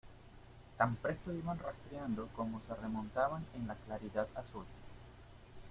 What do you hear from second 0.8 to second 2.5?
presto iban rastreando